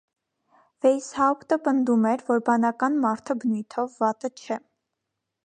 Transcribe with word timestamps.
Վեյսհաուպտը 0.85 1.59
պնդում 1.67 2.07
էր, 2.13 2.23
որ 2.31 2.41
բանական 2.49 2.99
մարդը 3.05 3.37
բնույթով 3.45 3.95
վատը 4.07 4.35
չէ։ 4.43 4.61